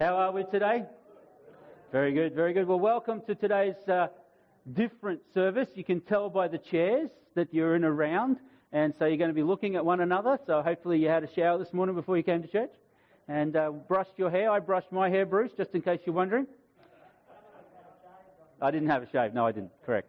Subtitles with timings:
[0.00, 0.84] How are we today?
[1.90, 2.68] Very good, very good.
[2.68, 4.06] Well, welcome to today's uh,
[4.72, 5.66] different service.
[5.74, 8.36] You can tell by the chairs that you're in a round,
[8.72, 10.38] and so you're going to be looking at one another.
[10.46, 12.70] So hopefully you had a shower this morning before you came to church,
[13.26, 14.52] and uh, brushed your hair.
[14.52, 16.46] I brushed my hair, Bruce, just in case you're wondering.
[18.62, 19.34] I didn't have a shave.
[19.34, 19.72] No, I didn't.
[19.84, 20.08] Correct.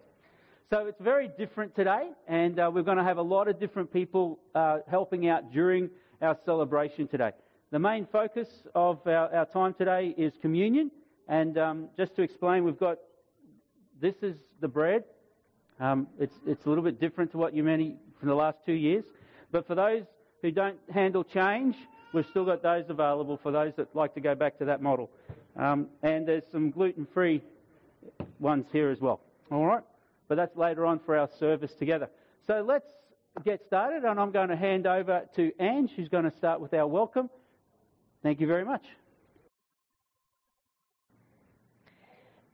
[0.70, 3.92] So it's very different today, and uh, we're going to have a lot of different
[3.92, 5.90] people uh, helping out during
[6.21, 7.32] our celebration today.
[7.72, 10.90] The main focus of our, our time today is communion.
[11.27, 12.98] And um, just to explain, we've got
[14.02, 15.04] this is the bread.
[15.80, 18.74] Um, it's, it's a little bit different to what you many from the last two
[18.74, 19.05] years.
[19.52, 20.04] But for those
[20.41, 21.76] who don't handle change,
[22.12, 25.12] we've still got those available for those that like to go back to that model.
[25.55, 27.44] Um, and there's some gluten free
[28.40, 29.22] ones here as well.
[29.52, 29.84] All right?
[30.27, 32.10] But that's later on for our service together.
[32.48, 32.86] So let's
[33.46, 36.74] get started, and I'm going to hand over to Ange, who's going to start with
[36.74, 37.30] our welcome.
[38.22, 38.86] Thank you very much.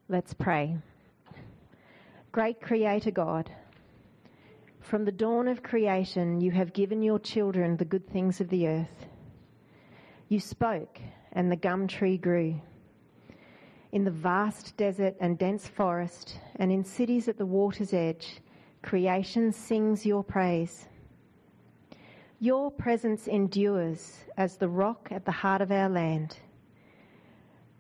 [0.08, 0.78] Let's pray.
[2.32, 3.50] Great Creator God,
[4.82, 8.68] from the dawn of creation, you have given your children the good things of the
[8.68, 9.08] earth.
[10.28, 11.00] You spoke,
[11.32, 12.62] and the gum tree grew.
[13.94, 18.42] In the vast desert and dense forest, and in cities at the water's edge,
[18.84, 20.88] creation sings your praise.
[22.42, 26.38] Your presence endures as the rock at the heart of our land.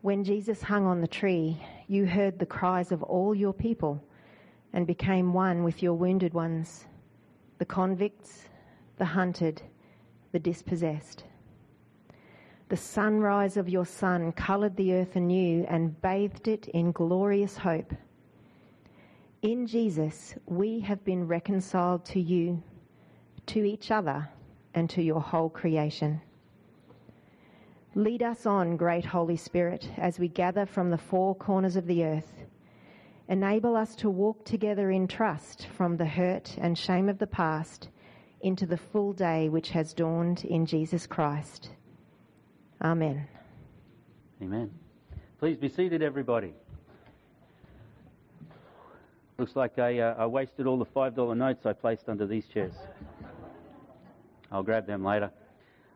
[0.02, 4.02] When Jesus hung on the tree, you heard the cries of all your people
[4.72, 6.86] and became one with your wounded ones,
[7.58, 8.47] the convicts,
[8.97, 9.62] the hunted,
[10.31, 11.25] the dispossessed.
[12.69, 17.94] The sunrise of your sun coloured the earth anew and bathed it in glorious hope.
[19.42, 22.64] In Jesus, we have been reconciled to you,
[23.47, 24.30] to each other,
[24.76, 26.22] and to your whole creation.
[27.95, 32.04] Lead us on, great Holy Spirit, as we gather from the four corners of the
[32.04, 32.34] earth.
[33.30, 37.88] Enable us to walk together in trust from the hurt and shame of the past
[38.41, 41.69] into the full day which has dawned in Jesus Christ.
[42.84, 43.28] Amen.
[44.42, 44.69] Amen.
[45.40, 46.53] Please be seated, everybody.
[49.38, 52.74] Looks like I, uh, I wasted all the $5 notes I placed under these chairs.
[54.51, 55.31] I'll grab them later.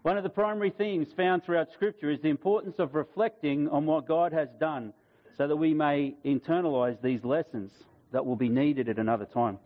[0.01, 4.07] One of the primary themes found throughout Scripture is the importance of reflecting on what
[4.07, 4.93] God has done
[5.37, 7.71] so that we may internalize these lessons
[8.11, 9.59] that will be needed at another time.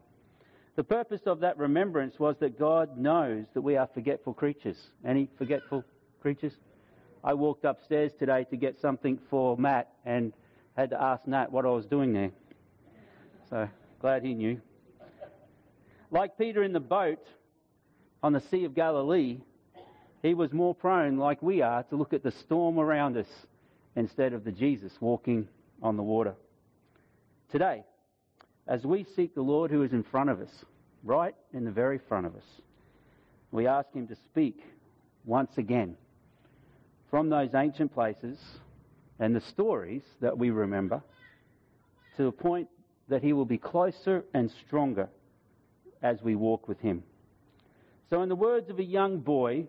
[0.76, 4.78] The purpose of that remembrance was that God knows that we are forgetful creatures.
[5.06, 5.84] Any forgetful
[6.22, 6.54] creatures?
[7.24, 10.34] I walked upstairs today to get something for Matt and
[10.76, 12.32] had to ask Nat what I was doing there.
[13.50, 13.70] So
[14.00, 14.60] glad he knew.
[16.10, 17.26] Like Peter in the boat,
[18.24, 19.38] on the Sea of Galilee,
[20.22, 23.28] he was more prone, like we are, to look at the storm around us
[23.98, 25.48] instead of the Jesus walking
[25.82, 26.34] on the water.
[27.52, 27.84] Today,
[28.66, 30.50] as we seek the Lord who is in front of us,
[31.04, 32.46] right in the very front of us,
[33.52, 34.64] we ask him to speak
[35.26, 35.98] once again
[37.12, 38.40] from those ancient places
[39.20, 41.04] and the stories that we remember
[42.16, 42.70] to the point
[43.10, 45.10] that he will be closer and stronger
[46.02, 47.04] as we walk with him.
[48.10, 49.66] So, in the words of a young boy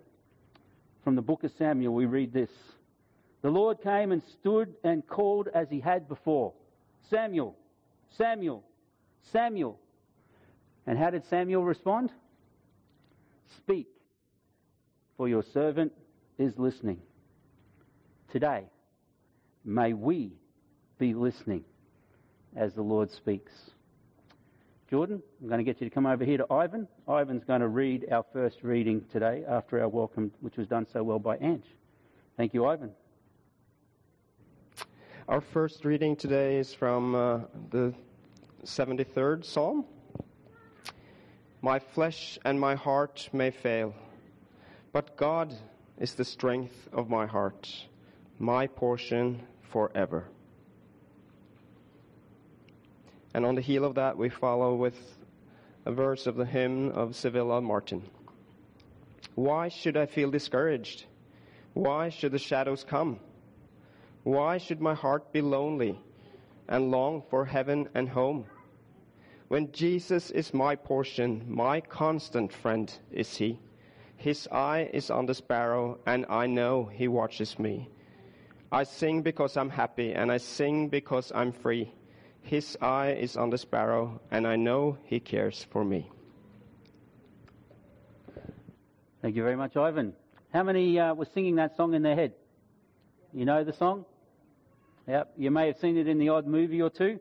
[1.03, 2.51] from the book of Samuel, we read this
[3.43, 6.53] The Lord came and stood and called as he had before
[7.11, 7.57] Samuel,
[8.17, 8.65] Samuel,
[9.33, 9.79] Samuel.
[10.87, 12.11] And how did Samuel respond?
[13.57, 13.89] Speak,
[15.17, 15.93] for your servant
[16.39, 17.01] is listening.
[18.31, 18.65] Today,
[19.65, 20.33] may we
[20.99, 21.65] be listening
[22.57, 23.53] as the Lord speaks.
[24.91, 26.87] Jordan, I'm going to get you to come over here to Ivan.
[27.09, 31.03] Ivan's going to read our first reading today after our welcome, which was done so
[31.03, 31.65] well by Ange.
[32.37, 32.91] Thank you, Ivan.
[35.27, 37.41] Our first reading today is from uh,
[37.71, 37.95] the
[38.67, 39.87] 73rd Psalm.
[41.63, 43.95] My flesh and my heart may fail,
[44.93, 45.55] but God
[45.99, 47.73] is the strength of my heart,
[48.39, 50.27] my portion forever.
[53.35, 54.97] And on the heel of that, we follow with
[55.85, 58.03] a verse of the hymn of Civilla Martin.
[59.35, 61.05] Why should I feel discouraged?
[61.73, 63.19] Why should the shadows come?
[64.23, 65.99] Why should my heart be lonely
[66.69, 68.47] and long for heaven and home?
[69.49, 73.59] When Jesus is my portion, my constant friend is he.
[74.17, 77.91] His eye is on the sparrow, and I know he watches me.
[78.73, 81.93] I sing because I'm happy, and I sing because I'm free.
[82.45, 86.11] His eye is on the sparrow, and I know he cares for me.
[89.23, 90.13] Thank you very much, Ivan.
[90.53, 92.35] How many uh, were singing that song in their head?
[93.33, 94.05] You know the song?
[95.09, 97.19] Yep, you may have seen it in the odd movie or two.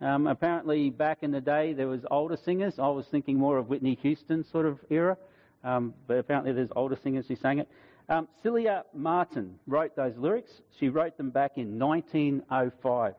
[0.00, 2.80] Um, apparently, back in the day, there was older singers.
[2.80, 5.16] I was thinking more of Whitney Houston sort of era,
[5.62, 7.68] um, but apparently there's older singers who sang it.
[8.08, 10.50] Um, Celia Martin wrote those lyrics.
[10.80, 13.14] She wrote them back in 1905.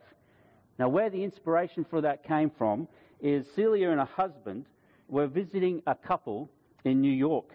[0.77, 2.87] Now, where the inspiration for that came from
[3.21, 4.65] is Celia and her husband
[5.07, 6.49] were visiting a couple
[6.83, 7.49] in New York,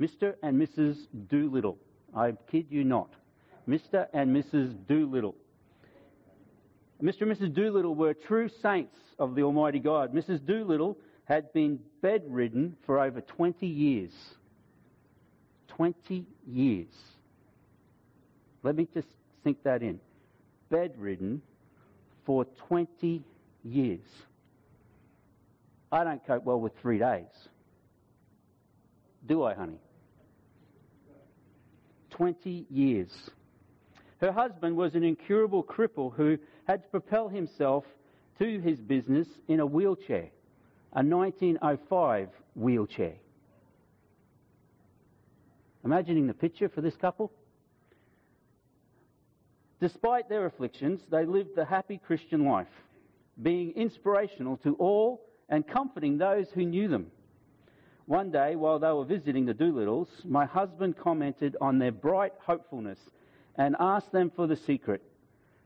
[0.00, 0.34] Mr.
[0.42, 1.06] and Mrs.
[1.28, 1.78] Doolittle.
[2.14, 3.10] I kid you not.
[3.68, 4.06] Mr.
[4.12, 4.74] and Mrs.
[4.86, 5.34] Doolittle.
[7.02, 7.22] Mr.
[7.22, 7.54] and Mrs.
[7.54, 10.14] Doolittle were true saints of the Almighty God.
[10.14, 10.44] Mrs.
[10.44, 14.12] Doolittle had been bedridden for over 20 years.
[15.68, 16.94] 20 years.
[18.62, 19.08] Let me just
[19.42, 20.00] sink that in.
[20.70, 21.42] Bedridden
[22.24, 23.22] for 20
[23.62, 24.00] years.
[25.90, 27.26] I don't cope well with three days.
[29.26, 29.78] Do I, honey?
[32.10, 33.10] 20 years.
[34.20, 37.84] Her husband was an incurable cripple who had to propel himself
[38.38, 40.30] to his business in a wheelchair,
[40.92, 43.14] a 1905 wheelchair.
[45.84, 47.30] Imagining the picture for this couple?
[49.80, 52.68] Despite their afflictions, they lived the happy Christian life,
[53.42, 57.10] being inspirational to all and comforting those who knew them.
[58.06, 62.98] One day, while they were visiting the Doolittles, my husband commented on their bright hopefulness
[63.56, 65.02] and asked them for the secret.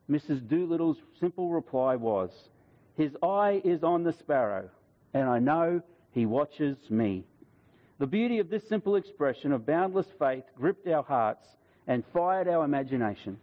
[0.08, 0.48] Mrs.
[0.48, 2.30] Doolittle's simple reply was,
[2.96, 4.70] His eye is on the sparrow,
[5.12, 5.82] and I know
[6.12, 7.24] he watches me.
[7.98, 11.46] The beauty of this simple expression of boundless faith gripped our hearts
[11.86, 13.38] and fired our imagination.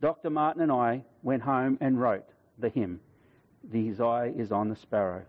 [0.00, 0.30] Dr.
[0.30, 2.26] Martin and I went home and wrote
[2.58, 3.00] the hymn,
[3.72, 5.22] His Eye is on the Sparrow,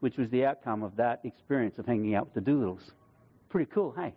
[0.00, 2.92] which was the outcome of that experience of hanging out with the Doolittles.
[3.48, 4.14] Pretty cool, hey?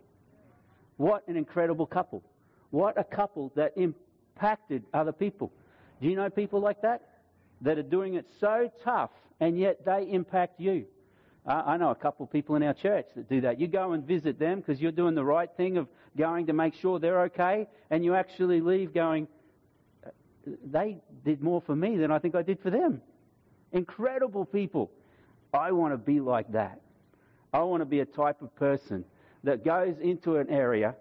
[0.96, 2.22] What an incredible couple.
[2.70, 5.52] What a couple that impacted other people.
[6.02, 7.02] Do you know people like that?
[7.62, 10.86] That are doing it so tough and yet they impact you.
[11.46, 13.58] I know a couple of people in our church that do that.
[13.58, 16.74] You go and visit them because you're doing the right thing of going to make
[16.74, 19.26] sure they're okay, and you actually leave going,
[20.64, 23.00] they did more for me than I think I did for them.
[23.72, 24.90] Incredible people.
[25.52, 26.80] I want to be like that.
[27.52, 29.04] I want to be a type of person
[29.44, 30.94] that goes into an area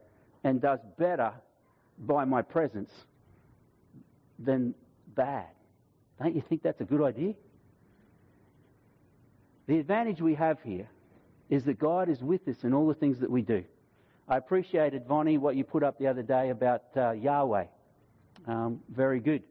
[0.44, 1.34] and does better
[2.00, 2.92] by my presence
[4.40, 4.74] than
[5.16, 5.48] bad.
[6.22, 7.34] Don't you think that's a good idea?
[9.68, 10.88] The advantage we have here
[11.50, 13.64] is that God is with us in all the things that we do.
[14.28, 17.66] I appreciated, Vonnie, what you put up the other day about uh, Yahweh.
[18.48, 19.44] Um, very good.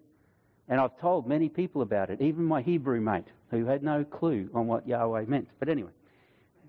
[0.69, 4.51] And I've told many people about it, even my Hebrew mate, who had no clue
[4.55, 5.49] on what Yahweh meant.
[5.59, 5.91] But anyway,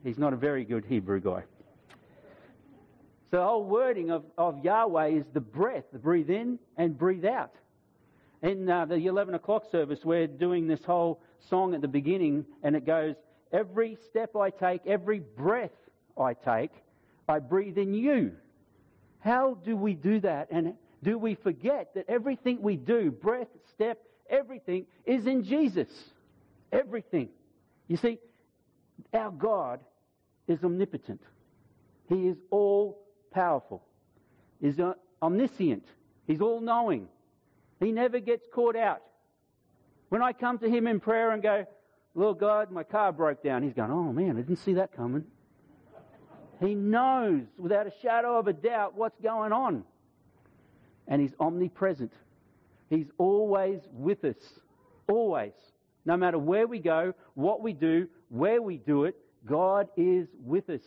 [0.04, 1.44] he's not a very good Hebrew guy.
[3.32, 7.26] So the whole wording of, of Yahweh is the breath, the breathe in and breathe
[7.26, 7.54] out.
[8.42, 12.76] In uh, the 11 o'clock service, we're doing this whole song at the beginning, and
[12.76, 13.16] it goes,
[13.52, 15.76] Every step I take, every breath
[16.18, 16.72] I take,
[17.28, 18.32] I breathe in you.
[19.20, 20.48] How do we do that?
[20.52, 24.00] And do we forget that everything we do, breath, step,
[24.30, 25.88] everything, is in Jesus?
[26.72, 27.30] Everything.
[27.88, 28.20] You see,
[29.14, 29.80] our God
[30.48, 31.22] is omnipotent.
[32.08, 33.00] He is all
[33.32, 33.84] powerful.
[34.62, 35.86] He's uh, omniscient.
[36.28, 37.08] He's all knowing.
[37.80, 39.02] He never gets caught out.
[40.10, 41.66] When I come to Him in prayer and go,
[42.14, 45.24] Lord God, my car broke down, He's going, Oh man, I didn't see that coming.
[46.60, 49.86] He knows without a shadow of a doubt what's going on
[51.10, 52.14] and He's omnipresent.
[52.90, 54.38] He's always with us.
[55.08, 55.54] Always.
[56.06, 60.70] No matter where we go, what we do, where we do it, God is with
[60.70, 60.82] us.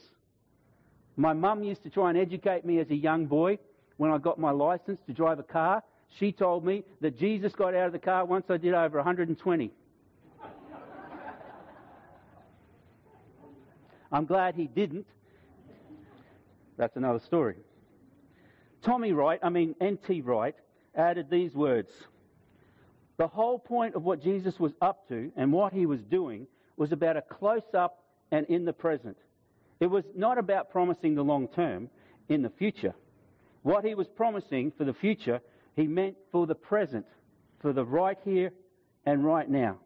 [1.16, 3.58] My mum used to try and educate me as a young boy
[3.98, 5.82] when I got my license to drive a car.
[6.18, 9.70] She told me that Jesus got out of the car once I did over 120.
[14.10, 15.06] I'm glad he didn't.
[16.76, 17.56] That's another story.
[18.82, 20.22] Tommy Wright, I mean N.T.
[20.22, 20.54] Wright,
[20.94, 21.90] added these words.
[23.16, 26.46] The whole point of what Jesus was up to and what he was doing
[26.76, 29.16] was about a close up and in the present.
[29.78, 31.90] It was not about promising the long term
[32.28, 32.94] in the future.
[33.62, 35.40] What he was promising for the future,
[35.76, 37.06] he meant for the present,
[37.60, 38.52] for the right here
[39.06, 39.78] and right now.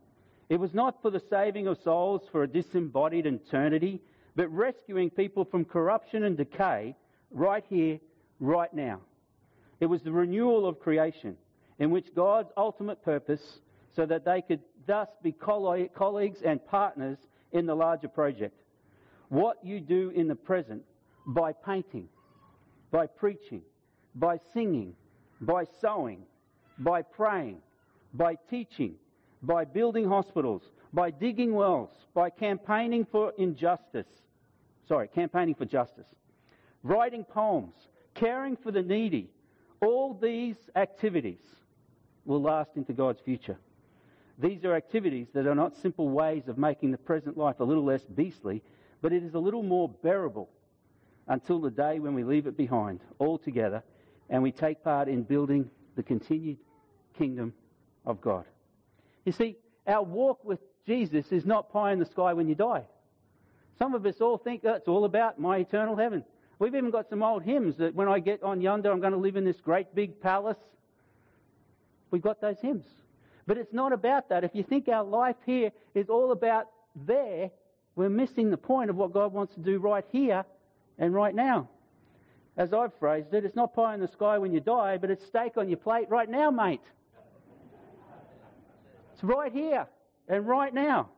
[0.49, 4.01] It was not for the saving of souls for a disembodied eternity,
[4.37, 6.95] but rescuing people from corruption and decay
[7.31, 7.99] right here
[8.41, 9.01] right now.
[9.81, 11.37] It was the renewal of creation
[11.79, 13.61] in which God's ultimate purpose
[13.95, 17.19] so that they could thus be colleagues and partners
[17.53, 18.55] in the larger project.
[19.29, 20.83] What you do in the present
[21.27, 22.09] by painting,
[22.91, 23.63] by preaching,
[24.15, 24.95] by singing,
[25.41, 26.23] by sewing,
[26.79, 27.59] by praying,
[28.15, 28.95] by teaching,
[29.43, 30.63] by building hospitals,
[30.93, 34.07] by digging wells, by campaigning for injustice.
[34.89, 36.07] Sorry, campaigning for justice.
[36.83, 37.75] Writing poems,
[38.17, 39.31] caring for the needy.
[39.81, 41.41] All these activities
[42.25, 43.57] will last into God's future.
[44.39, 47.85] These are activities that are not simple ways of making the present life a little
[47.85, 48.63] less beastly,
[49.01, 50.51] but it is a little more bearable
[51.29, 53.83] until the day when we leave it behind altogether
[54.29, 56.59] and we take part in building the continued
[57.17, 57.53] kingdom
[58.05, 58.45] of God.
[59.25, 59.57] You see,
[59.87, 62.85] our walk with Jesus is not pie in the sky when you die.
[63.79, 66.25] Some of us all think that's all about my eternal heaven.
[66.59, 69.19] We've even got some old hymns that when I get on yonder, I'm going to
[69.19, 70.57] live in this great big palace.
[72.11, 72.85] We've got those hymns.
[73.47, 74.43] But it's not about that.
[74.43, 76.69] If you think our life here is all about
[77.05, 77.51] there,
[77.95, 80.45] we're missing the point of what God wants to do right here
[80.99, 81.69] and right now.
[82.57, 85.25] As I've phrased it, it's not pie in the sky when you die, but it's
[85.27, 86.81] steak on your plate right now, mate.
[89.13, 89.87] It's right here
[90.29, 91.11] and right now.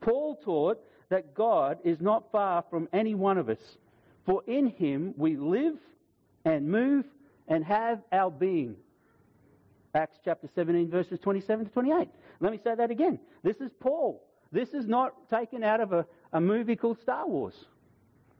[0.00, 3.78] Paul taught that God is not far from any one of us,
[4.24, 5.76] for in him we live
[6.44, 7.04] and move
[7.48, 8.76] and have our being.
[9.94, 12.08] Acts chapter 17, verses 27 to 28.
[12.40, 13.18] Let me say that again.
[13.42, 14.22] This is Paul.
[14.50, 17.54] This is not taken out of a, a movie called Star Wars,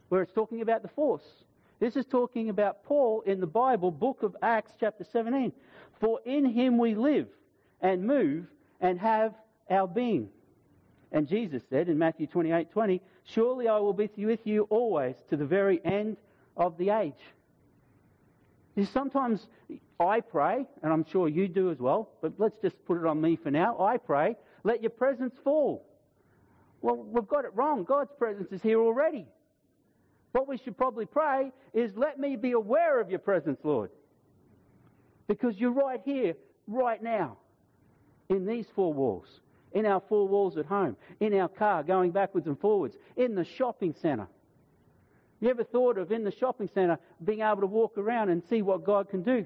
[0.09, 1.23] where it's talking about the Force.
[1.81, 5.53] This is talking about Paul in the Bible, book of Acts, chapter 17.
[6.01, 7.27] For in him we live
[7.81, 8.47] and move
[8.81, 9.35] and have
[9.69, 10.29] our being.
[11.13, 15.37] And Jesus said in Matthew 28 20, Surely I will be with you always to
[15.37, 16.17] the very end
[16.57, 17.13] of the age.
[18.93, 19.47] Sometimes
[20.01, 23.21] I pray, and I'm sure you do as well, but let's just put it on
[23.21, 23.79] me for now.
[23.79, 25.87] I pray, let your presence fall.
[26.81, 27.85] Well, we've got it wrong.
[27.85, 29.27] God's presence is here already.
[30.33, 33.91] What we should probably pray is, let me be aware of your presence, Lord.
[35.29, 36.35] Because you're right here,
[36.67, 37.37] right now,
[38.31, 39.42] in these four walls,
[39.75, 43.45] in our four walls at home, in our car going backwards and forwards, in the
[43.45, 44.29] shopping centre.
[45.41, 48.63] You ever thought of in the shopping centre being able to walk around and see
[48.63, 49.45] what God can do?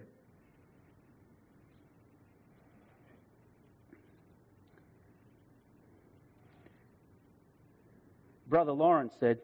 [8.49, 9.38] Brother Lawrence said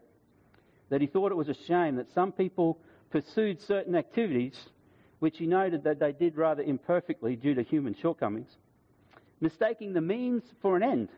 [0.89, 4.55] that he thought it was a shame that some people pursued certain activities
[5.19, 8.57] which he noted that they did rather imperfectly due to human shortcomings,
[9.43, 11.09] mistaking the means for an end.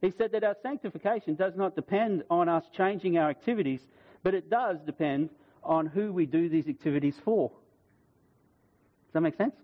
[0.00, 3.82] He said that our sanctification does not depend on us changing our activities,
[4.22, 5.28] but it does depend
[5.62, 7.50] on who we do these activities for.
[7.50, 9.54] Does that make sense?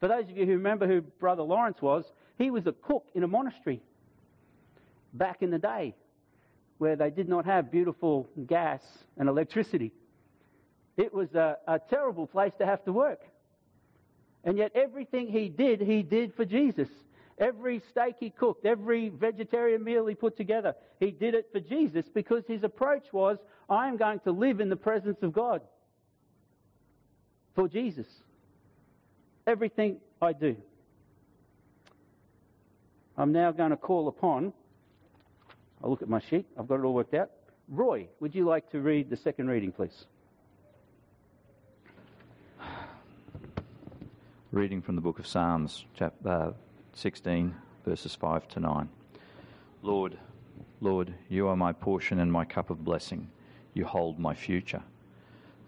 [0.00, 2.04] For those of you who remember who Brother Lawrence was,
[2.36, 3.80] he was a cook in a monastery
[5.14, 5.94] back in the day
[6.78, 8.82] where they did not have beautiful gas
[9.16, 9.92] and electricity.
[10.96, 13.20] It was a, a terrible place to have to work.
[14.46, 16.88] And yet, everything he did, he did for Jesus.
[17.38, 22.06] Every steak he cooked, every vegetarian meal he put together, he did it for Jesus
[22.14, 23.36] because his approach was,
[23.68, 25.60] I am going to live in the presence of God
[27.54, 28.06] for Jesus.
[29.46, 30.56] Everything I do.
[33.18, 34.52] I'm now going to call upon,
[35.82, 37.30] I'll look at my sheet, I've got it all worked out.
[37.68, 40.04] Roy, would you like to read the second reading, please?
[44.56, 46.26] Reading from the book of Psalms, chapter.
[46.26, 46.52] Uh,
[46.94, 48.88] 16, verses 5 to 9.
[49.82, 50.16] Lord,
[50.80, 53.28] Lord, you are my portion and my cup of blessing.
[53.74, 54.82] You hold my future.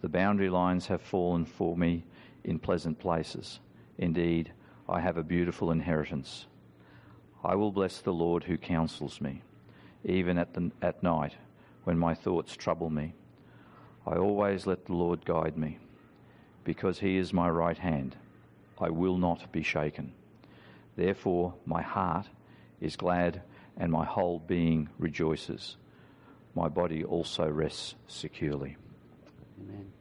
[0.00, 2.02] The boundary lines have fallen for me
[2.44, 3.60] in pleasant places.
[3.98, 4.52] Indeed,
[4.88, 6.46] I have a beautiful inheritance.
[7.44, 9.42] I will bless the Lord who counsels me,
[10.06, 11.34] even at, the, at night
[11.84, 13.12] when my thoughts trouble me.
[14.06, 15.76] I always let the Lord guide me.
[16.64, 18.16] Because he is my right hand,
[18.80, 20.12] I will not be shaken.
[20.96, 22.26] Therefore, my heart
[22.80, 23.42] is glad
[23.76, 25.76] and my whole being rejoices.
[26.54, 28.76] My body also rests securely.
[29.60, 29.92] Amen.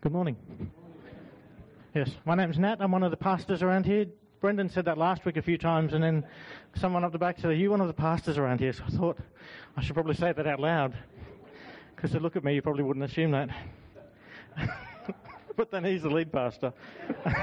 [0.00, 0.36] Good morning.
[1.94, 2.76] Yes, my name's Nat.
[2.80, 4.06] I'm one of the pastors around here.
[4.40, 6.24] Brendan said that last week a few times, and then
[6.76, 8.72] someone up the back said, Are you one of the pastors around here?
[8.72, 9.18] So I thought
[9.76, 10.94] I should probably say that out loud.
[11.98, 13.48] Because to look at me, you probably wouldn't assume that.
[15.56, 16.72] but then he's the lead pastor.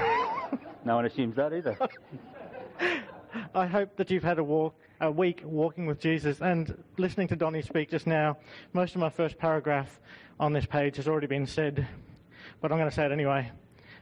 [0.82, 1.76] no one assumes that either.
[3.54, 7.36] I hope that you've had a walk, a week walking with Jesus, and listening to
[7.36, 8.38] Donnie speak just now.
[8.72, 10.00] Most of my first paragraph
[10.40, 11.86] on this page has already been said,
[12.62, 13.50] but I'm going to say it anyway.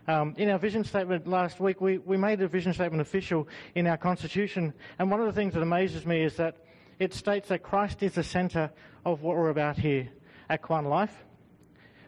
[0.07, 3.89] Um, in our vision statement last week, we, we made the vision statement official in
[3.89, 6.59] our constitution, and one of the things that amazes me is that
[7.01, 8.71] it states that Christ is the centre
[9.05, 10.11] of what we're about here
[10.49, 11.25] at Life.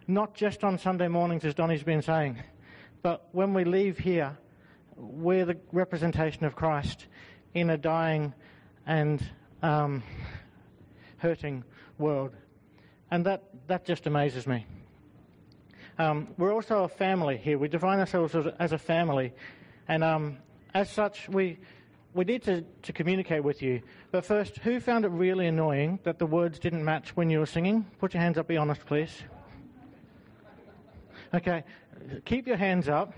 [0.09, 2.39] not just on Sunday mornings, as Donny's been saying,
[3.03, 4.37] but when we leave here,
[4.97, 7.07] we're the representation of Christ
[7.55, 8.33] in a dying
[8.87, 9.23] and
[9.63, 10.03] um,
[11.19, 11.65] hurting
[11.99, 12.33] world.
[13.11, 14.67] And that, that just amazes me.
[15.99, 17.59] Um, we're also a family here.
[17.59, 19.33] We define ourselves as, as a family.
[19.89, 20.39] And um,
[20.75, 21.59] as such, we,
[22.17, 23.83] we need to, to communicate with you.
[24.11, 27.47] But first, who found it really annoying that the words didn't match when you were
[27.47, 27.85] singing?
[27.99, 29.11] Put your hands up, be honest, please.
[31.35, 31.63] Okay,
[32.25, 33.13] keep your hands up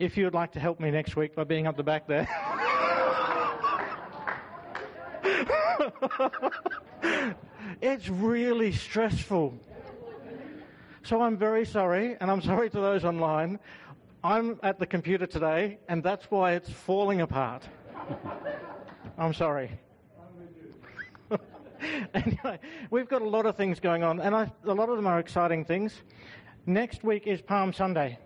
[0.00, 2.28] if you would like to help me next week by being up the back there.
[7.80, 9.56] it's really stressful.
[11.04, 13.60] So I'm very sorry, and I'm sorry to those online.
[14.24, 17.62] I'm at the computer today, and that's why it's falling apart.
[19.18, 19.70] I'm sorry.
[22.14, 22.58] anyway,
[22.90, 25.18] we've got a lot of things going on, and I, a lot of them are
[25.18, 25.94] exciting things.
[26.66, 28.18] Next week is Palm Sunday.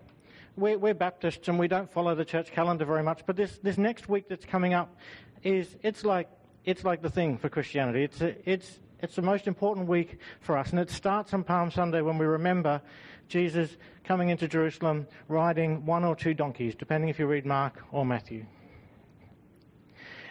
[0.57, 3.77] We're, we're, Baptists and we don't follow the church calendar very much, but this, this
[3.77, 4.95] next week that's coming up
[5.43, 6.29] is it's like
[6.63, 8.03] it's like the thing for Christianity.
[8.03, 11.69] It's a, it's it's the most important week for us, and it starts on Palm
[11.69, 12.81] Sunday when we remember
[13.27, 18.05] Jesus coming into Jerusalem riding one or two donkeys, depending if you read Mark or
[18.05, 18.45] Matthew.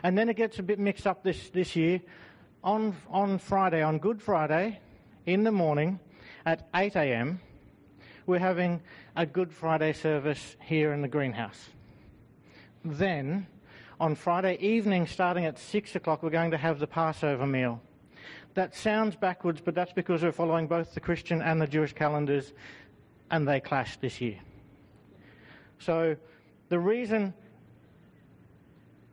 [0.05, 2.03] And then it gets a bit mixed up this, this year.
[2.63, 4.79] On, on Friday, on Good Friday,
[5.25, 5.99] in the morning
[6.45, 7.41] at 8 a.m.,
[8.27, 8.83] we're having
[9.17, 11.71] a Good Friday service here in the greenhouse.
[12.85, 13.47] Then,
[13.99, 17.81] on Friday evening, starting at 6 o'clock, we're going to have the Passover meal.
[18.53, 22.53] That sounds backwards, but that's because we're following both the Christian and the Jewish calendars,
[23.31, 24.39] and they clash this year.
[25.79, 26.15] So,
[26.69, 27.33] the reason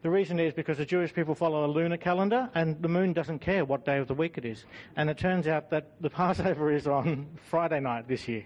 [0.02, 3.40] the reason is because the Jewish people follow a lunar calendar, and the moon doesn't
[3.40, 4.66] care what day of the week it is.
[4.96, 8.46] And it turns out that the Passover is on Friday night this year.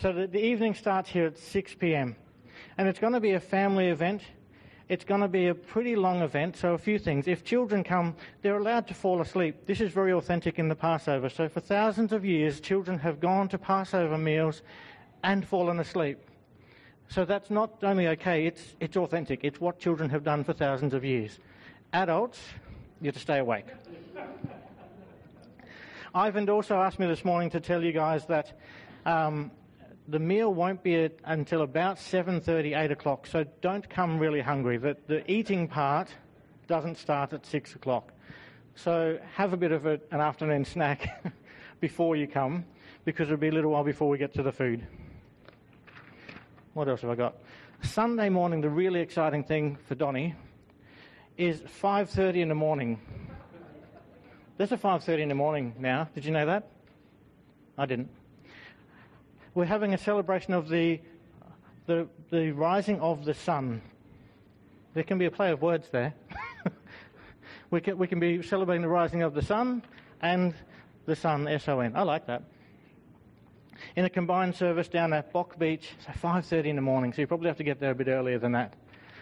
[0.00, 2.14] So the, the evening starts here at 6 p.m.
[2.76, 4.22] And it's going to be a family event.
[4.88, 7.26] It's going to be a pretty long event, so a few things.
[7.26, 9.66] If children come, they're allowed to fall asleep.
[9.66, 11.28] This is very authentic in the Passover.
[11.28, 14.62] So for thousands of years, children have gone to Passover meals
[15.24, 16.18] and fallen asleep.
[17.08, 19.40] So that's not only okay, it's, it's authentic.
[19.42, 21.38] It's what children have done for thousands of years.
[21.92, 22.38] Adults,
[23.00, 23.66] you have to stay awake.
[26.14, 28.58] Ivan also asked me this morning to tell you guys that
[29.06, 29.50] um,
[30.06, 34.76] the meal won't be until about 7.30, 8 o'clock, so don't come really hungry.
[34.76, 36.08] The, the eating part
[36.66, 38.12] doesn't start at 6 o'clock.
[38.74, 41.24] So have a bit of a, an afternoon snack
[41.80, 42.64] before you come,
[43.04, 44.86] because it'll be a little while before we get to the food.
[46.78, 47.34] What else have I got?
[47.82, 50.36] Sunday morning, the really exciting thing for Donny
[51.36, 53.00] is 5.30 in the morning.
[54.56, 56.08] There's a 5.30 in the morning now.
[56.14, 56.68] Did you know that?
[57.76, 58.10] I didn't
[59.54, 61.00] we're having a celebration of the,
[61.86, 63.82] the, the rising of the sun.
[64.94, 66.14] There can be a play of words there.
[67.72, 69.82] we, can, we can be celebrating the rising of the sun
[70.22, 70.54] and
[71.06, 71.96] the sun, S-O-N.
[71.96, 72.44] I like that.
[73.96, 77.26] In a combined service down at Bock Beach, so 5.30 in the morning, so you
[77.26, 78.74] probably have to get there a bit earlier than that.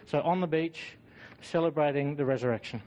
[0.06, 0.96] So on the beach,
[1.42, 2.82] celebrating the resurrection.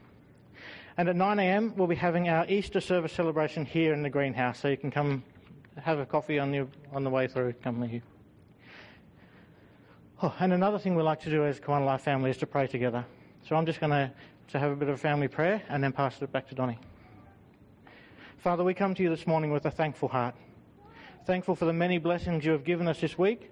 [0.96, 4.58] And at 9 a.m., we'll be having our Easter service celebration here in the greenhouse,
[4.58, 5.22] so you can come
[5.80, 7.52] have a coffee on the, on the way through.
[7.62, 8.02] Come here.
[10.22, 12.66] Oh, and another thing we like to do as Kawana Life family is to pray
[12.66, 13.04] together.
[13.48, 14.12] So I'm just going to,
[14.48, 16.78] to have a bit of a family prayer and then pass it back to Donny.
[18.38, 20.34] Father, we come to you this morning with a thankful heart.
[21.26, 23.50] Thankful for the many blessings you have given us this week.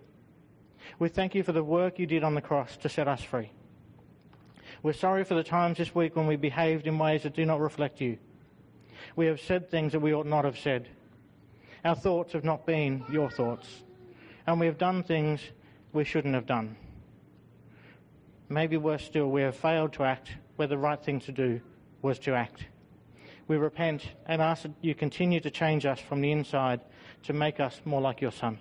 [0.99, 3.53] We thank you for the work you did on the cross to set us free.
[4.83, 7.61] We're sorry for the times this week when we behaved in ways that do not
[7.61, 8.17] reflect you.
[9.17, 10.89] We have said things that we ought not have said.
[11.85, 13.69] Our thoughts have not been your thoughts.
[14.47, 15.43] And we have done things
[15.93, 16.75] we shouldn't have done.
[18.49, 21.61] Maybe worse still, we have failed to act where the right thing to do
[22.01, 22.65] was to act.
[23.47, 26.81] We repent and ask that you continue to change us from the inside
[27.25, 28.59] to make us more like your Son.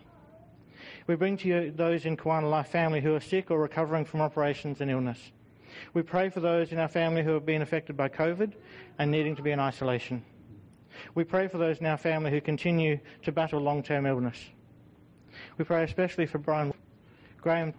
[1.08, 4.22] We bring to you those in Kawana Life family who are sick or recovering from
[4.22, 5.32] operations and illness.
[5.94, 8.54] We pray for those in our family who have been affected by COVID
[9.00, 10.24] and needing to be in isolation.
[11.16, 14.38] We pray for those in our family who continue to battle long term illness.
[15.58, 16.74] We pray especially for Brian,
[17.42, 17.74] Graham,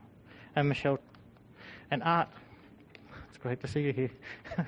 [0.54, 0.98] and Michelle,
[1.90, 2.28] and Art.
[3.28, 4.10] It's great to see you here.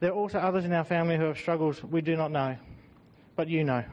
[0.00, 2.56] there are also others in our family who have struggles we do not know,
[3.36, 3.84] but you know.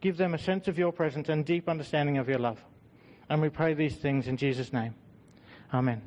[0.00, 2.58] Give them a sense of your presence and deep understanding of your love.
[3.28, 4.94] And we pray these things in Jesus' name.
[5.74, 6.00] Amen.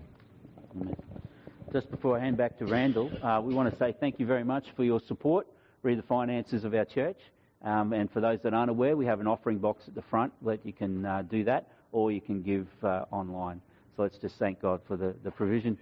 [1.71, 4.43] Just before I hand back to Randall, uh, we want to say thank you very
[4.43, 5.47] much for your support
[5.83, 7.19] re the finances of our church.
[7.61, 10.33] Um, and for those that aren't aware, we have an offering box at the front
[10.45, 13.61] that you can uh, do that, or you can give uh, online.
[13.95, 15.77] So let's just thank God for the, the provision.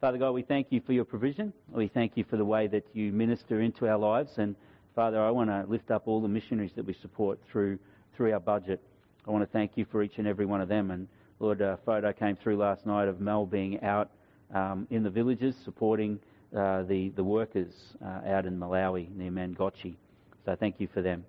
[0.00, 1.52] Father God, we thank you for your provision.
[1.70, 4.38] We thank you for the way that you minister into our lives.
[4.38, 4.54] And
[4.94, 7.80] Father, I want to lift up all the missionaries that we support through
[8.16, 8.80] through our budget.
[9.26, 10.92] I want to thank you for each and every one of them.
[10.92, 11.08] And
[11.40, 14.10] Lord, a photo came through last night of Mel being out
[14.54, 16.20] um, in the villages supporting
[16.56, 17.72] uh, the, the workers
[18.04, 19.96] uh, out in Malawi near Mangochi.
[20.44, 21.24] So thank you for them.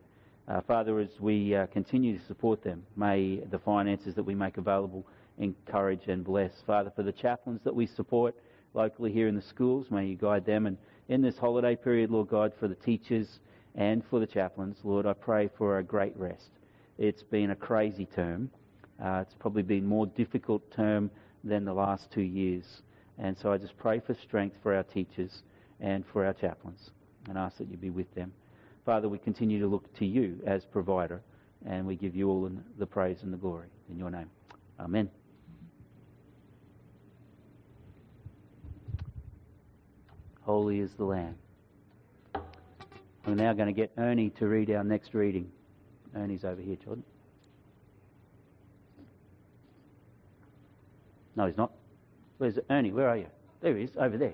[0.47, 4.57] Uh, Father, as we uh, continue to support them, may the finances that we make
[4.57, 5.07] available
[5.39, 6.51] encourage and bless.
[6.67, 8.35] Father, for the chaplains that we support
[8.75, 10.67] locally here in the schools, may you guide them.
[10.67, 10.77] And
[11.09, 13.39] in this holiday period, Lord God, for the teachers
[13.75, 16.49] and for the chaplains, Lord, I pray for a great rest.
[16.97, 18.49] It's been a crazy term.
[19.03, 21.11] Uh, it's probably been more difficult term
[21.43, 22.81] than the last two years.
[23.17, 25.43] And so I just pray for strength for our teachers
[25.81, 26.91] and for our chaplains
[27.27, 28.31] and ask that you be with them.
[28.85, 31.21] Father, we continue to look to you as provider
[31.65, 34.29] and we give you all the praise and the glory in your name.
[34.79, 35.09] Amen.
[40.41, 41.35] Holy is the Lamb.
[43.25, 45.51] We're now going to get Ernie to read our next reading.
[46.15, 47.03] Ernie's over here, Jordan.
[51.35, 51.71] No, he's not.
[52.37, 52.91] Where's Ernie?
[52.91, 53.27] Where are you?
[53.61, 54.33] There he is, over there.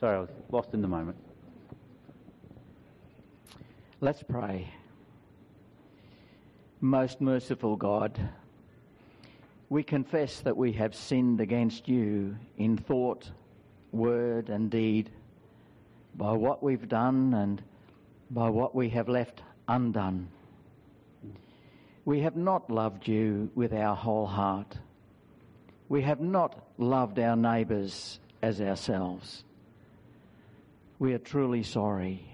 [0.00, 1.16] Sorry, I was lost in the moment.
[4.00, 4.68] Let's pray.
[6.82, 8.20] Most merciful God,
[9.70, 13.30] we confess that we have sinned against you in thought,
[13.96, 15.10] word, and deed
[16.14, 17.62] by what we've done and
[18.30, 20.28] by what we have left undone.
[22.04, 24.78] We have not loved you with our whole heart.
[25.88, 29.44] We have not loved our neighbours as ourselves.
[30.98, 32.26] We are truly sorry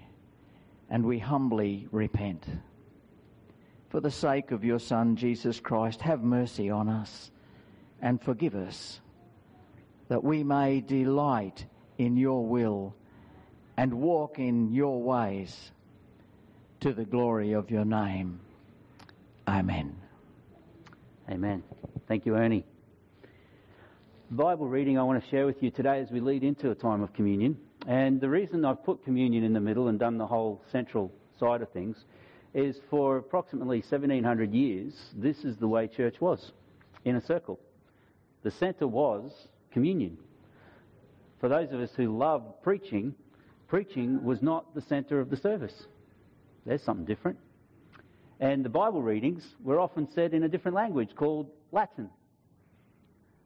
[0.89, 2.45] and we humbly repent.
[3.89, 7.31] For the sake of your Son, Jesus Christ, have mercy on us
[8.01, 8.99] and forgive us
[10.09, 11.65] that we may delight
[11.97, 12.95] in your will
[13.77, 15.71] and walk in your ways
[16.81, 18.39] to the glory of your name.
[19.47, 19.95] Amen.
[21.29, 21.63] Amen.
[22.07, 22.65] Thank you, Ernie.
[24.29, 27.01] Bible reading I want to share with you today as we lead into a time
[27.01, 27.57] of communion.
[27.87, 31.61] And the reason I've put communion in the middle and done the whole central side
[31.61, 32.05] of things
[32.53, 36.51] is for approximately 1700 years, this is the way church was
[37.05, 37.59] in a circle.
[38.43, 40.17] The centre was communion.
[41.39, 43.13] For those of us who love preaching,
[43.67, 45.73] preaching was not the centre of the service.
[46.65, 47.37] There's something different.
[48.39, 52.09] And the Bible readings were often said in a different language called Latin.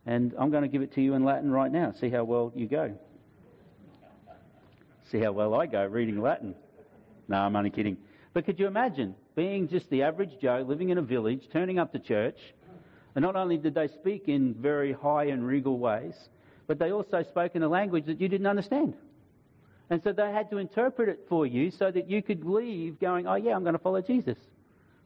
[0.05, 1.93] And I'm going to give it to you in Latin right now.
[1.99, 2.95] See how well you go.
[5.11, 6.55] See how well I go reading Latin.
[7.27, 7.97] No, I'm only kidding.
[8.33, 11.91] But could you imagine being just the average Joe living in a village, turning up
[11.93, 12.37] to church,
[13.17, 16.13] and not only did they speak in very high and regal ways,
[16.67, 18.93] but they also spoke in a language that you didn't understand.
[19.89, 23.25] And so they had to interpret it for you so that you could leave going,
[23.25, 24.37] oh, yeah, I'm going to follow Jesus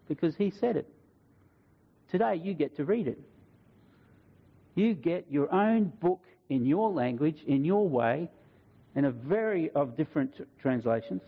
[0.09, 0.89] because he said it.
[2.09, 3.17] Today, you get to read it.
[4.75, 8.29] You get your own book in your language, in your way,
[8.93, 11.21] in a very of different translations,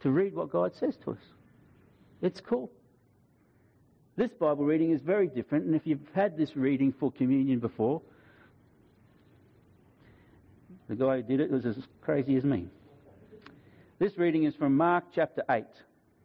[0.00, 1.22] to read what God says to us.
[2.22, 2.70] It's cool.
[4.18, 8.02] This Bible reading is very different, and if you've had this reading for communion before,
[10.88, 12.66] the guy who did it was as crazy as me.
[14.00, 15.66] This reading is from Mark chapter 8,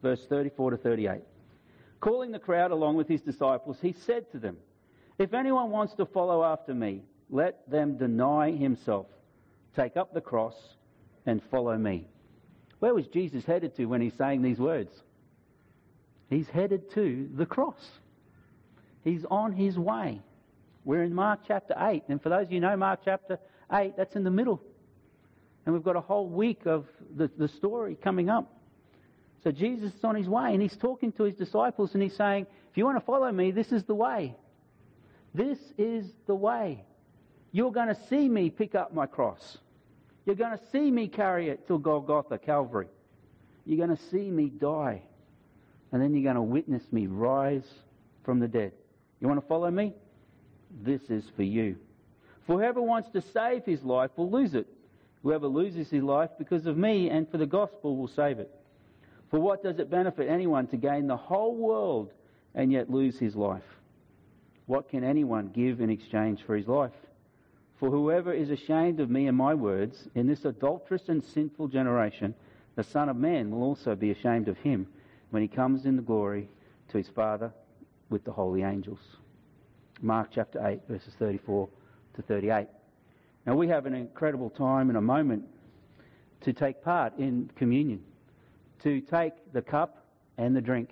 [0.02, 1.20] verse 34 to 38.
[2.00, 4.56] Calling the crowd along with his disciples, he said to them,
[5.20, 9.06] If anyone wants to follow after me, let them deny himself,
[9.76, 10.56] take up the cross,
[11.26, 12.08] and follow me.
[12.80, 14.90] Where was Jesus headed to when he's saying these words?
[16.34, 17.78] He's headed to the cross.
[19.04, 20.20] He's on his way.
[20.84, 22.04] We're in Mark chapter 8.
[22.08, 23.38] And for those of you who know Mark chapter
[23.72, 24.60] 8, that's in the middle.
[25.64, 28.52] And we've got a whole week of the, the story coming up.
[29.44, 32.46] So Jesus is on his way and he's talking to his disciples and he's saying,
[32.70, 34.34] If you want to follow me, this is the way.
[35.34, 36.82] This is the way.
[37.52, 39.58] You're going to see me pick up my cross.
[40.26, 42.88] You're going to see me carry it to Golgotha, Calvary.
[43.64, 45.02] You're going to see me die.
[45.94, 47.62] And then you're going to witness me rise
[48.24, 48.72] from the dead.
[49.20, 49.92] You want to follow me?
[50.82, 51.76] This is for you.
[52.48, 54.66] For whoever wants to save his life will lose it.
[55.22, 58.52] Whoever loses his life because of me and for the gospel will save it.
[59.30, 62.10] For what does it benefit anyone to gain the whole world
[62.56, 63.62] and yet lose his life?
[64.66, 66.90] What can anyone give in exchange for his life?
[67.78, 72.34] For whoever is ashamed of me and my words in this adulterous and sinful generation,
[72.74, 74.88] the Son of Man will also be ashamed of him
[75.34, 76.48] when he comes in the glory
[76.88, 77.52] to his Father
[78.08, 79.00] with the holy angels.
[80.00, 81.68] Mark chapter 8, verses 34
[82.14, 82.68] to 38.
[83.44, 85.42] Now, we have an incredible time and a moment
[86.42, 88.00] to take part in communion,
[88.84, 90.06] to take the cup
[90.38, 90.90] and the drink.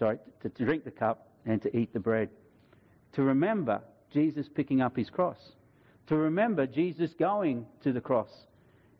[0.00, 2.28] Sorry, to, to drink the cup and to eat the bread.
[3.12, 5.38] To remember Jesus picking up his cross.
[6.08, 8.30] To remember Jesus going to the cross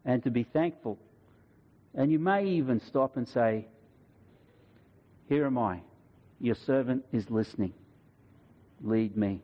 [0.04, 0.96] and to be thankful.
[1.96, 3.66] And you may even stop and say,
[5.28, 5.80] Here am I.
[6.40, 7.72] Your servant is listening.
[8.82, 9.40] Lead me.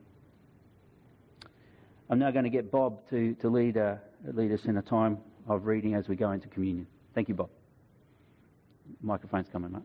[2.11, 3.97] I'm now going to get Bob to, to lead, uh,
[4.33, 5.19] lead us in a time
[5.49, 6.87] of reading as we go into communion.
[7.15, 7.51] Thank you, Bob.
[9.01, 9.83] Microphone's coming up.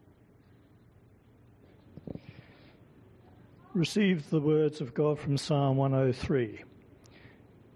[3.73, 6.63] Receive the words of God from Psalm 103.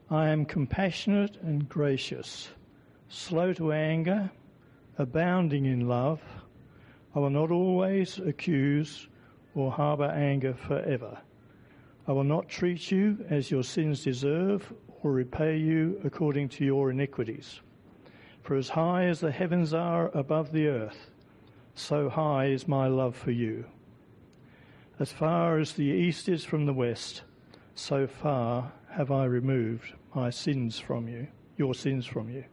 [0.09, 2.49] I am compassionate and gracious,
[3.07, 4.29] slow to anger,
[4.97, 6.19] abounding in love.
[7.13, 9.07] I will not always accuse
[9.55, 11.17] or harbour anger forever.
[12.07, 16.91] I will not treat you as your sins deserve or repay you according to your
[16.91, 17.59] iniquities.
[18.43, 21.11] For as high as the heavens are above the earth,
[21.75, 23.65] so high is my love for you.
[24.99, 27.23] As far as the east is from the west,
[27.75, 32.43] so far have I removed my sins from you, your sins from you.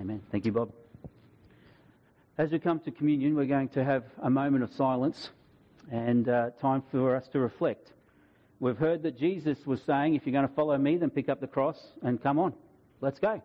[0.00, 0.22] Amen.
[0.30, 0.72] Thank you, Bob.
[2.38, 5.30] As we come to communion, we're going to have a moment of silence
[5.90, 7.92] and uh, time for us to reflect.
[8.60, 11.40] We've heard that Jesus was saying, if you're going to follow me, then pick up
[11.40, 12.52] the cross and come on.
[13.00, 13.42] Let's go.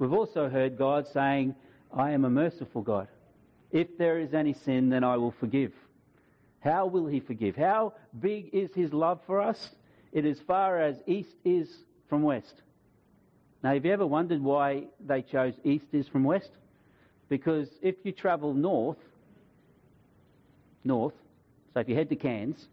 [0.00, 1.54] We've also heard God saying,
[1.96, 3.06] I am a merciful God.
[3.70, 5.72] If there is any sin, then I will forgive.
[6.58, 7.54] How will He forgive?
[7.54, 9.76] How big is His love for us?
[10.10, 11.72] It is far as east is
[12.08, 12.62] from west.
[13.62, 16.50] Now, have you ever wondered why they chose east is from west?
[17.32, 18.98] Because if you travel north,
[20.84, 21.14] north,
[21.72, 22.68] so if you head to Cairns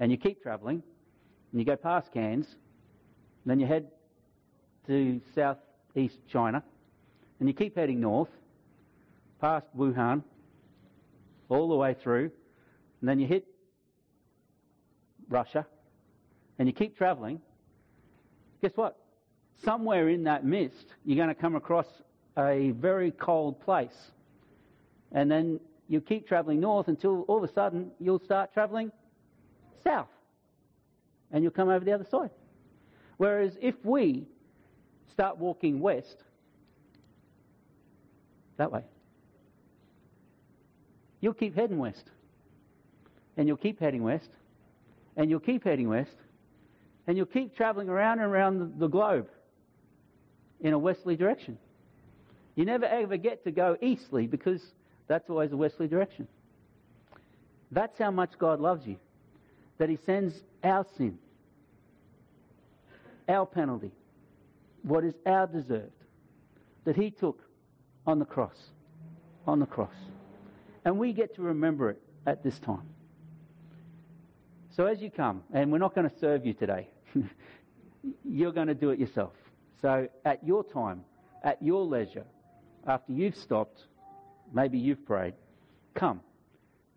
[0.00, 0.82] and you keep travelling
[1.52, 2.56] and you go past Cairns,
[3.46, 3.86] then you head
[4.88, 6.64] to southeast China
[7.38, 8.30] and you keep heading north
[9.40, 10.24] past Wuhan
[11.48, 12.32] all the way through
[13.00, 13.46] and then you hit
[15.28, 15.64] Russia
[16.58, 17.40] and you keep travelling,
[18.62, 18.96] guess what?
[19.64, 21.86] Somewhere in that mist, you're going to come across
[22.36, 24.10] a very cold place.
[25.12, 28.90] And then you keep travelling north until all of a sudden you'll start travelling
[29.84, 30.08] south.
[31.30, 32.30] And you'll come over the other side.
[33.16, 34.26] Whereas if we
[35.10, 36.16] start walking west,
[38.56, 38.82] that way,
[41.20, 42.04] you'll keep heading west.
[43.36, 44.28] And you'll keep heading west.
[45.16, 46.16] And you'll keep heading west.
[47.06, 49.28] And you'll keep travelling around and around the globe
[50.60, 51.58] in a westerly direction.
[52.54, 54.62] You never ever get to go easterly because
[55.08, 56.28] that's always a westerly direction.
[57.70, 58.96] That's how much God loves you.
[59.78, 61.18] That He sends our sin,
[63.28, 63.92] our penalty,
[64.82, 65.90] what is our deserved,
[66.84, 67.40] that He took
[68.06, 68.56] on the cross.
[69.46, 69.94] On the cross.
[70.84, 72.88] And we get to remember it at this time.
[74.76, 76.88] So as you come, and we're not going to serve you today,
[78.24, 79.32] you're going to do it yourself.
[79.80, 81.04] So at your time,
[81.44, 82.24] at your leisure,
[82.86, 83.84] after you've stopped,
[84.52, 85.34] maybe you've prayed,
[85.94, 86.20] come.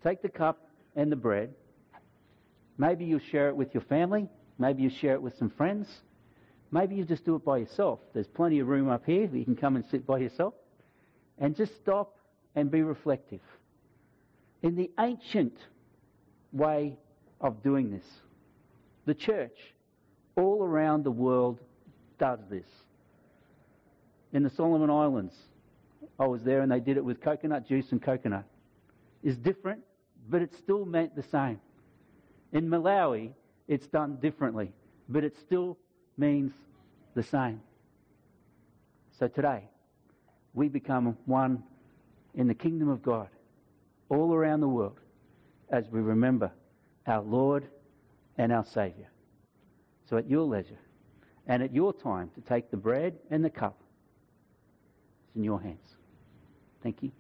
[0.04, 1.54] Take the cup and the bread.
[2.78, 4.28] Maybe you'll share it with your family.
[4.58, 5.88] Maybe you share it with some friends.
[6.72, 8.00] Maybe you just do it by yourself.
[8.14, 9.26] There's plenty of room up here.
[9.26, 10.54] You can come and sit by yourself.
[11.38, 12.18] And just stop
[12.56, 13.42] and be reflective.
[14.62, 15.58] In the ancient
[16.52, 16.98] way
[17.42, 18.06] of doing this.
[19.06, 19.58] The church
[20.36, 21.60] all around the world
[22.18, 22.66] does this.
[24.34, 25.36] In the Solomon Islands,
[26.20, 28.46] I was there and they did it with coconut juice and coconut.
[29.24, 29.82] It's different,
[30.30, 31.60] but it still meant the same.
[32.54, 33.32] In Malawi,
[33.68, 34.72] it's done differently,
[35.10, 35.78] but it still
[36.18, 36.54] means
[37.16, 37.62] the same.
[39.20, 39.64] So today,
[40.54, 41.64] we become one
[42.34, 43.30] in the kingdom of God
[44.10, 45.00] all around the world
[45.70, 46.52] as we remember
[47.08, 47.68] our Lord
[48.38, 49.08] and our Saviour.
[50.10, 50.80] So at your leisure
[51.48, 53.82] and at your time to take the bread and the cup,
[55.28, 55.96] it's in your hands.
[56.86, 57.12] Thank you.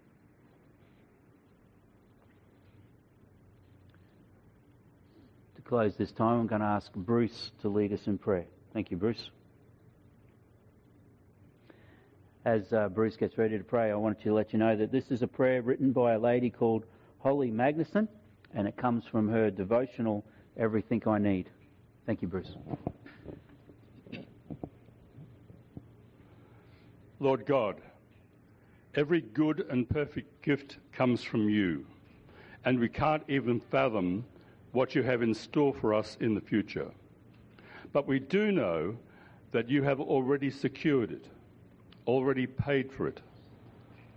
[5.56, 8.45] To close this time, I'm going to ask Bruce to lead us in prayer.
[8.75, 9.32] Thank you, Bruce.
[12.45, 15.10] As uh, Bruce gets ready to pray, I wanted to let you know that this
[15.10, 16.86] is a prayer written by a lady called
[17.23, 18.08] Holly Magnuson,
[18.54, 20.23] and it comes from her devotional,
[20.58, 21.49] Everything I Need.
[22.06, 22.56] Thank you, Bruce.
[27.19, 27.82] Lord God,
[28.95, 31.86] every good and perfect gift comes from you,
[32.63, 34.25] and we can't even fathom
[34.71, 36.89] what you have in store for us in the future.
[37.91, 38.97] But we do know
[39.51, 41.25] that you have already secured it,
[42.08, 43.21] already paid for it,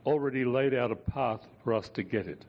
[0.06, 2.44] already laid out a path for us to get it.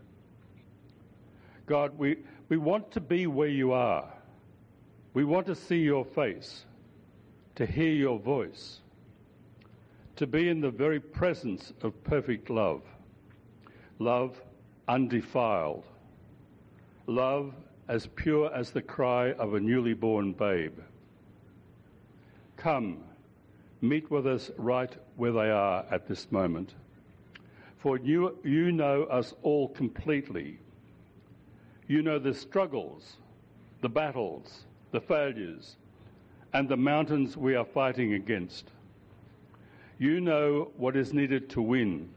[1.66, 4.12] God, we, we want to be where you are.
[5.14, 6.66] We want to see your face,
[7.56, 8.80] to hear your voice,
[10.20, 12.82] to be in the very presence of perfect love,
[14.00, 14.42] love
[14.90, 15.86] undefiled,
[17.08, 17.54] love
[17.88, 20.78] as pure as the cry of a newly born babe.
[22.58, 22.98] Come,
[23.80, 26.74] meet with us right where they are at this moment.
[27.78, 30.60] For you, you know us all completely.
[31.88, 33.16] You know the struggles,
[33.80, 35.78] the battles, the failures,
[36.52, 38.70] and the mountains we are fighting against.
[40.00, 42.10] You know what is needed to win,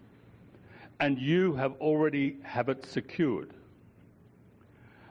[1.01, 3.51] and you have already have it secured.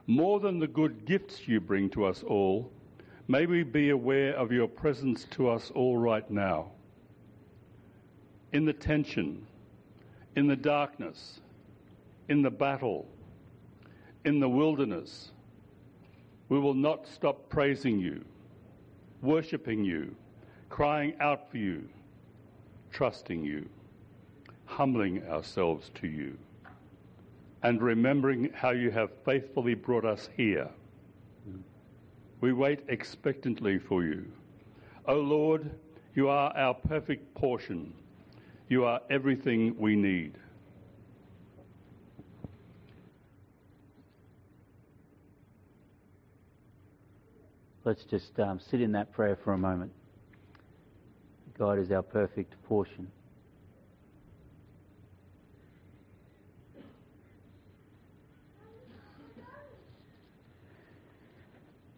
[0.08, 2.72] More than the good gifts you bring to us all,
[3.28, 6.72] may we be aware of your presence to us all right now.
[8.54, 9.46] In the tension,
[10.38, 11.42] in the darkness,
[12.30, 13.06] in the battle,
[14.24, 15.32] in the wilderness,
[16.48, 18.24] we will not stop praising you,
[19.22, 20.16] worshipping you,
[20.70, 21.90] crying out for you,
[22.92, 23.68] trusting you,
[24.66, 26.38] humbling ourselves to you,
[27.64, 30.70] and remembering how you have faithfully brought us here.
[32.42, 34.26] We wait expectantly for you.
[35.08, 35.70] O Lord,
[36.16, 37.94] you are our perfect portion.
[38.68, 40.34] You are everything we need.
[47.84, 49.92] Let's just um, sit in that prayer for a moment.
[51.62, 53.08] God is our perfect portion.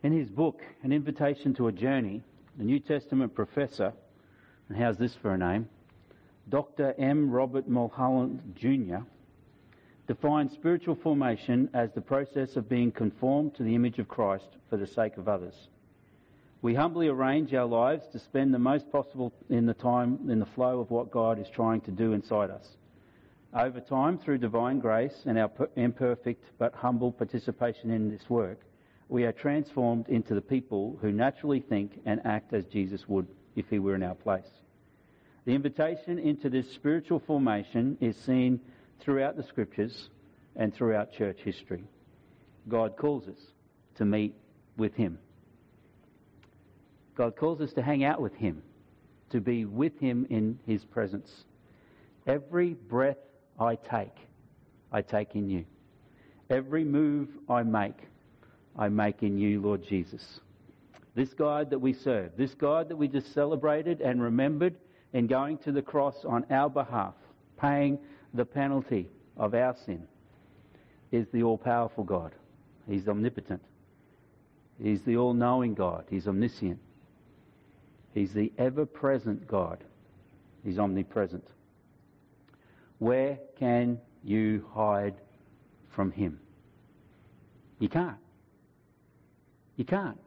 [0.03, 2.21] In his book, An Invitation to a Journey,
[2.57, 3.93] the New Testament professor,
[4.67, 5.69] and how's this for a name?
[6.49, 6.93] Dr.
[6.97, 7.31] M.
[7.31, 9.05] Robert Mulholland Jr.
[10.07, 14.75] defines spiritual formation as the process of being conformed to the image of Christ for
[14.75, 15.69] the sake of others.
[16.63, 20.45] We humbly arrange our lives to spend the most possible in the time in the
[20.45, 22.77] flow of what God is trying to do inside us.
[23.53, 28.61] Over time, through divine grace and our imperfect but humble participation in this work,
[29.09, 33.69] we are transformed into the people who naturally think and act as Jesus would if
[33.69, 34.49] he were in our place.
[35.43, 38.61] The invitation into this spiritual formation is seen
[39.01, 40.09] throughout the scriptures
[40.55, 41.83] and throughout church history.
[42.69, 43.51] God calls us
[43.95, 44.33] to meet
[44.77, 45.19] with him.
[47.15, 48.61] God calls us to hang out with him,
[49.29, 51.43] to be with him in his presence.
[52.25, 53.17] Every breath
[53.59, 54.15] I take,
[54.91, 55.65] I take in you.
[56.49, 57.97] Every move I make,
[58.77, 60.39] I make in you, Lord Jesus.
[61.15, 64.75] This God that we serve, this God that we just celebrated and remembered
[65.13, 67.13] in going to the cross on our behalf,
[67.59, 67.99] paying
[68.33, 70.07] the penalty of our sin,
[71.11, 72.33] is the all powerful God.
[72.89, 73.61] He's omnipotent.
[74.81, 76.05] He's the all knowing God.
[76.09, 76.79] He's omniscient.
[78.13, 79.83] He's the ever present God.
[80.63, 81.47] He's omnipresent.
[82.99, 85.15] Where can you hide
[85.95, 86.39] from Him?
[87.79, 88.17] You can't.
[89.75, 90.19] You can't.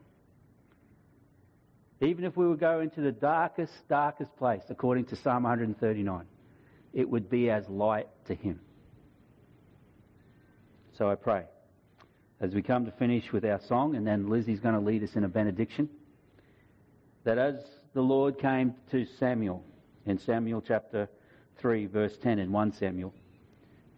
[2.01, 6.25] Even if we would go into the darkest, darkest place, according to Psalm 139,
[6.92, 8.61] it would be as light to Him.
[10.99, 11.44] So I pray,
[12.40, 15.11] as we come to finish with our song, and then Lizzie's going to lead us
[15.14, 15.88] in a benediction,
[17.25, 17.55] that as
[17.97, 19.65] the Lord came to Samuel
[20.05, 21.09] in Samuel chapter
[21.57, 23.15] 3, verse 10 in 1 Samuel,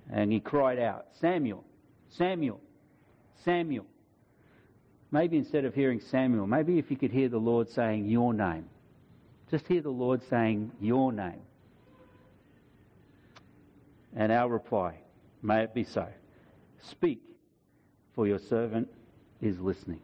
[0.08, 1.64] and he cried out, Samuel,
[2.10, 2.60] Samuel,
[3.44, 3.86] Samuel.
[5.10, 8.66] Maybe instead of hearing Samuel, maybe if you could hear the Lord saying your name.
[9.50, 11.42] Just hear the Lord saying your name.
[14.14, 14.94] And our reply,
[15.42, 16.06] may it be so.
[16.88, 17.20] Speak,
[18.14, 18.86] for your servant
[19.40, 20.00] is listening.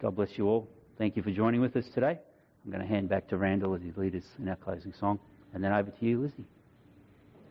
[0.00, 0.68] God bless you all.
[0.98, 2.18] Thank you for joining with us today.
[2.64, 5.20] I'm going to hand back to Randall as he leads us in our closing song.
[5.54, 6.44] And then over to you, Lizzie.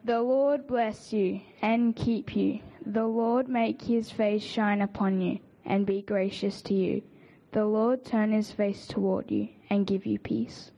[0.03, 2.59] The Lord bless you and keep you.
[2.85, 7.01] The Lord make his face shine upon you and be gracious to you.
[7.53, 10.71] The Lord turn his face toward you and give you peace.